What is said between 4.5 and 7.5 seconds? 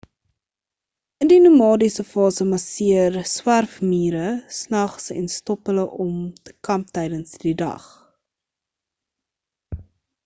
snags en stop hulle om te kamp tydens